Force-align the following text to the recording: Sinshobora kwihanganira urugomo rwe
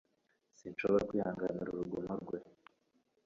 Sinshobora 0.59 1.07
kwihanganira 1.09 1.69
urugomo 1.71 2.13
rwe 2.21 2.37